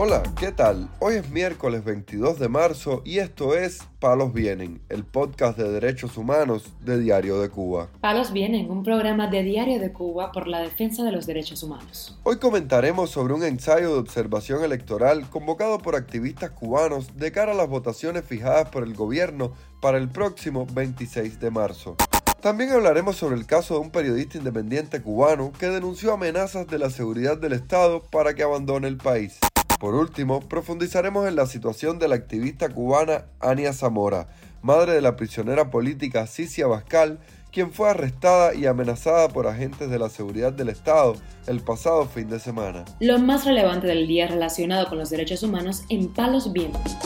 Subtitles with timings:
[0.00, 0.88] Hola, ¿qué tal?
[1.00, 6.16] Hoy es miércoles 22 de marzo y esto es Palos Vienen, el podcast de derechos
[6.16, 7.88] humanos de Diario de Cuba.
[8.00, 12.16] Palos Vienen, un programa de Diario de Cuba por la defensa de los derechos humanos.
[12.22, 17.56] Hoy comentaremos sobre un ensayo de observación electoral convocado por activistas cubanos de cara a
[17.56, 19.52] las votaciones fijadas por el gobierno
[19.82, 21.96] para el próximo 26 de marzo.
[22.40, 26.88] También hablaremos sobre el caso de un periodista independiente cubano que denunció amenazas de la
[26.88, 29.40] seguridad del Estado para que abandone el país.
[29.78, 34.26] Por último, profundizaremos en la situación de la activista cubana Ania Zamora,
[34.60, 37.20] madre de la prisionera política Cicia Bascal,
[37.52, 41.14] quien fue arrestada y amenazada por agentes de la seguridad del Estado
[41.46, 42.84] el pasado fin de semana.
[42.98, 46.96] Lo más relevante del día relacionado con los derechos humanos en Palos Vientos.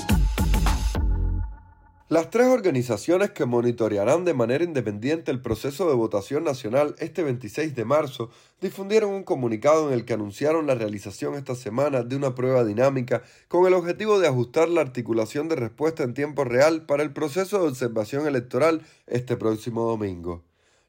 [2.13, 7.75] Las tres organizaciones que monitorearán de manera independiente el proceso de votación nacional este 26
[7.75, 8.29] de marzo
[8.61, 13.23] difundieron un comunicado en el que anunciaron la realización esta semana de una prueba dinámica
[13.49, 17.63] con el objetivo de ajustar la articulación de respuesta en tiempo real para el proceso
[17.63, 20.45] de observación electoral este próximo domingo.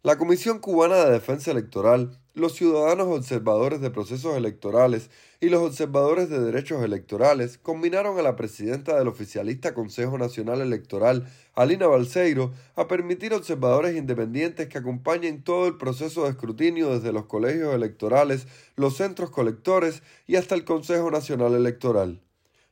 [0.06, 5.10] La Comisión Cubana de Defensa Electoral, los ciudadanos observadores de procesos electorales
[5.40, 11.32] y los observadores de derechos electorales combinaron a la presidenta del oficialista Consejo Nacional Electoral,
[11.56, 17.28] Alina Balseiro, a permitir observadores independientes que acompañen todo el proceso de escrutinio desde los
[17.28, 22.20] colegios electorales, los centros colectores y hasta el Consejo Nacional Electoral.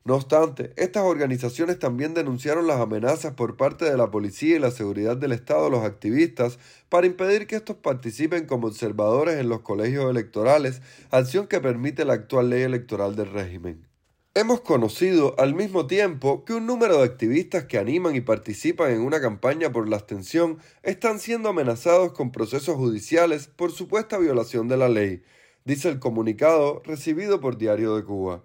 [0.04, 4.72] No obstante, estas organizaciones también denunciaron las amenazas por parte de la policía y la
[4.72, 6.58] seguridad del Estado a los activistas
[6.90, 12.14] para impedir que estos participen como observadores en los colegios electorales, acción que permite la
[12.14, 13.86] actual ley electoral del régimen.
[14.34, 19.02] Hemos conocido al mismo tiempo que un número de activistas que animan y participan en
[19.02, 24.78] una campaña por la abstención están siendo amenazados con procesos judiciales por supuesta violación de
[24.78, 25.22] la ley,
[25.64, 28.44] dice el comunicado recibido por Diario de Cuba.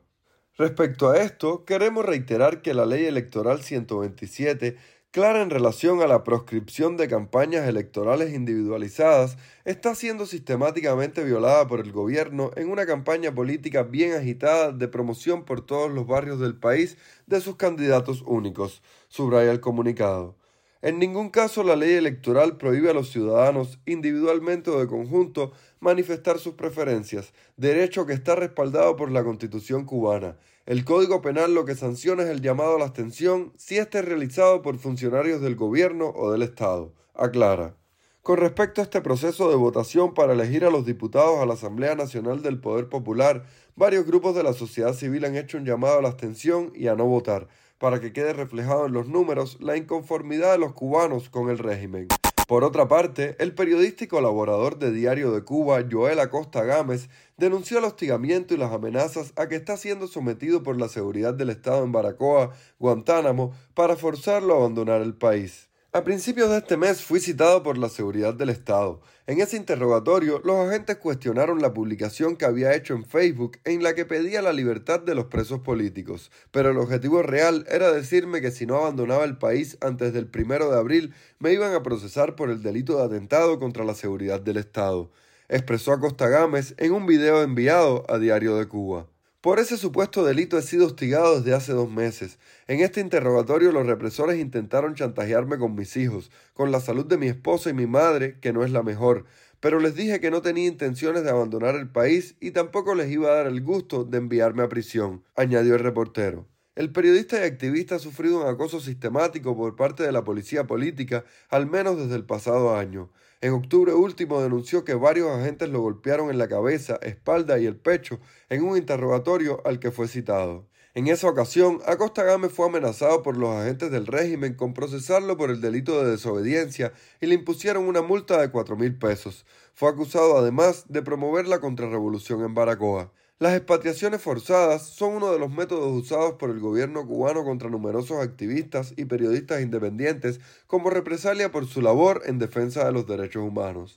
[0.58, 4.78] Respecto a esto, queremos reiterar que la Ley Electoral 127,
[5.10, 9.36] clara en relación a la proscripción de campañas electorales individualizadas,
[9.66, 15.44] está siendo sistemáticamente violada por el gobierno en una campaña política bien agitada de promoción
[15.44, 16.96] por todos los barrios del país
[17.26, 20.36] de sus candidatos únicos, subraya el comunicado.
[20.86, 26.38] En ningún caso la ley electoral prohíbe a los ciudadanos, individualmente o de conjunto, manifestar
[26.38, 30.36] sus preferencias, derecho que está respaldado por la Constitución cubana.
[30.64, 34.04] El Código Penal lo que sanciona es el llamado a la abstención si éste es
[34.04, 37.74] realizado por funcionarios del gobierno o del Estado, aclara.
[38.22, 41.96] Con respecto a este proceso de votación para elegir a los diputados a la Asamblea
[41.96, 43.44] Nacional del Poder Popular,
[43.74, 46.94] varios grupos de la sociedad civil han hecho un llamado a la abstención y a
[46.94, 47.48] no votar,
[47.78, 52.08] para que quede reflejado en los números la inconformidad de los cubanos con el régimen.
[52.46, 57.78] Por otra parte, el periodista y colaborador de Diario de Cuba, Joel Acosta Gámez, denunció
[57.78, 61.82] el hostigamiento y las amenazas a que está siendo sometido por la seguridad del Estado
[61.82, 65.65] en Baracoa, Guantánamo, para forzarlo a abandonar el país.
[65.96, 69.00] A principios de este mes fui citado por la seguridad del Estado.
[69.26, 73.94] En ese interrogatorio, los agentes cuestionaron la publicación que había hecho en Facebook en la
[73.94, 78.50] que pedía la libertad de los presos políticos, pero el objetivo real era decirme que
[78.50, 82.50] si no abandonaba el país antes del primero de abril, me iban a procesar por
[82.50, 85.10] el delito de atentado contra la seguridad del Estado,
[85.48, 89.06] expresó Acosta Gámez en un video enviado a Diario de Cuba.
[89.46, 92.40] Por ese supuesto delito he sido hostigado desde hace dos meses.
[92.66, 97.28] En este interrogatorio los represores intentaron chantajearme con mis hijos, con la salud de mi
[97.28, 99.24] esposa y mi madre, que no es la mejor,
[99.60, 103.28] pero les dije que no tenía intenciones de abandonar el país y tampoco les iba
[103.28, 106.48] a dar el gusto de enviarme a prisión, añadió el reportero.
[106.76, 111.24] El periodista y activista ha sufrido un acoso sistemático por parte de la policía política,
[111.48, 113.10] al menos desde el pasado año.
[113.40, 117.76] En octubre último denunció que varios agentes lo golpearon en la cabeza, espalda y el
[117.76, 118.20] pecho
[118.50, 120.68] en un interrogatorio al que fue citado.
[120.92, 125.48] En esa ocasión, Acosta Gámez fue amenazado por los agentes del régimen con procesarlo por
[125.48, 129.46] el delito de desobediencia y le impusieron una multa de cuatro mil pesos.
[129.72, 133.12] Fue acusado además de promover la contrarrevolución en Baracoa.
[133.38, 138.22] Las expatriaciones forzadas son uno de los métodos usados por el gobierno cubano contra numerosos
[138.22, 143.94] activistas y periodistas independientes como represalia por su labor en defensa de los derechos humanos.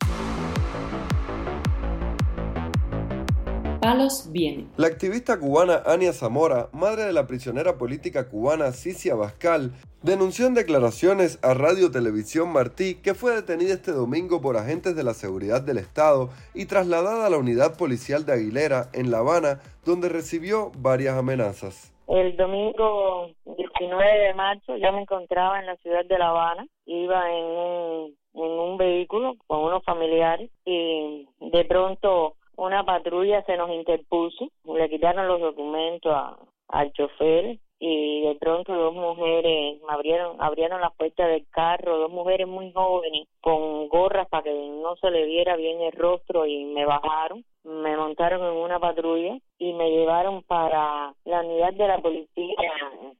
[3.89, 4.67] Palos viene.
[4.77, 9.71] La activista cubana Ania Zamora, madre de la prisionera política cubana Cicia Bascal,
[10.03, 15.03] denunció en declaraciones a Radio Televisión Martí que fue detenida este domingo por agentes de
[15.03, 19.59] la seguridad del Estado y trasladada a la unidad policial de Aguilera en La Habana,
[19.83, 21.91] donde recibió varias amenazas.
[22.07, 27.27] El domingo 19 de marzo yo me encontraba en la ciudad de La Habana, iba
[27.31, 33.69] en un, en un vehículo con unos familiares y de pronto una patrulla se nos
[33.71, 40.41] interpuso, le quitaron los documentos a, al chofer y de pronto dos mujeres me abrieron
[40.41, 45.09] abrieron la puerta del carro dos mujeres muy jóvenes con gorras para que no se
[45.09, 49.91] le viera bien el rostro y me bajaron me montaron en una patrulla y me
[49.91, 52.55] llevaron para la unidad de la policía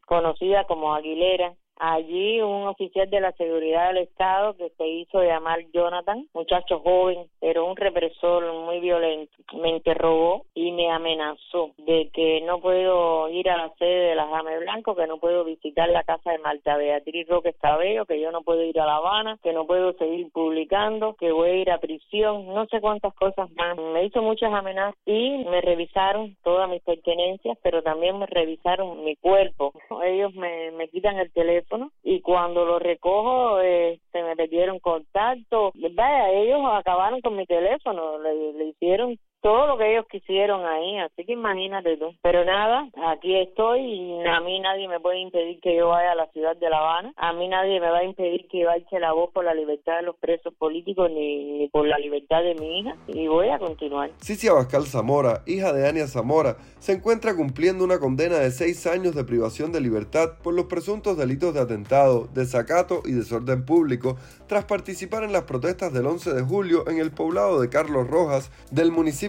[0.05, 5.59] conocida como Aguilera Allí un oficial de la seguridad del Estado que se hizo llamar
[5.71, 12.41] Jonathan, muchacho joven, pero un represor muy violento, me interrogó y me amenazó de que
[12.41, 16.03] no puedo ir a la sede de la Jame Blanco, que no puedo visitar la
[16.03, 19.53] casa de Marta Beatriz Roque Cabello, que yo no puedo ir a La Habana, que
[19.53, 23.77] no puedo seguir publicando, que voy a ir a prisión, no sé cuántas cosas más.
[23.77, 29.15] Me hizo muchas amenazas y me revisaron todas mis pertenencias, pero también me revisaron mi
[29.15, 29.71] cuerpo.
[30.03, 31.68] Ellos me, me quitan el teléfono
[32.03, 35.71] y cuando lo recojo eh, se me perdieron contacto.
[35.75, 40.97] Vaya, ellos acabaron con mi teléfono, le, le hicieron todo lo que ellos quisieron ahí,
[40.97, 42.13] así que imagínate tú.
[42.21, 46.15] Pero nada, aquí estoy y a mí nadie me puede impedir que yo vaya a
[46.15, 48.99] la ciudad de La Habana, a mí nadie me va a impedir que yo eche
[48.99, 52.79] la voz por la libertad de los presos políticos ni, por la libertad de mi
[52.79, 54.11] hija y voy a continuar.
[54.21, 59.15] Cicia Abascal Zamora, hija de Ania Zamora, se encuentra cumpliendo una condena de seis años
[59.15, 64.65] de privación de libertad por los presuntos delitos de atentado, desacato y desorden público tras
[64.65, 68.91] participar en las protestas del 11 de julio en el poblado de Carlos Rojas del
[68.91, 69.28] municipio